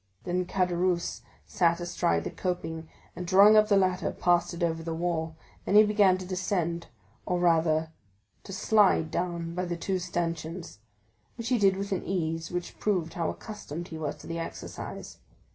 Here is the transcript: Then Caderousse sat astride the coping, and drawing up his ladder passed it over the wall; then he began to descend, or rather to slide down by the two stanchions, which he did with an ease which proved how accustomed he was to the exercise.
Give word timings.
Then 0.23 0.45
Caderousse 0.47 1.21
sat 1.45 1.79
astride 1.79 2.23
the 2.23 2.31
coping, 2.31 2.89
and 3.15 3.27
drawing 3.27 3.55
up 3.55 3.69
his 3.69 3.77
ladder 3.77 4.11
passed 4.11 4.51
it 4.51 4.63
over 4.63 4.81
the 4.81 4.95
wall; 4.95 5.35
then 5.63 5.75
he 5.75 5.83
began 5.83 6.17
to 6.17 6.25
descend, 6.25 6.87
or 7.27 7.37
rather 7.39 7.91
to 8.45 8.51
slide 8.51 9.11
down 9.11 9.53
by 9.53 9.65
the 9.65 9.77
two 9.77 9.99
stanchions, 9.99 10.79
which 11.37 11.49
he 11.49 11.59
did 11.59 11.77
with 11.77 11.91
an 11.91 12.03
ease 12.03 12.49
which 12.49 12.79
proved 12.79 13.13
how 13.13 13.29
accustomed 13.29 13.89
he 13.89 13.99
was 13.99 14.15
to 14.15 14.25
the 14.25 14.39
exercise. 14.39 15.19